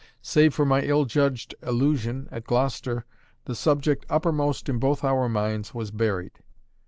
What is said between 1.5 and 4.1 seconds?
allusion at Gloucester, the subject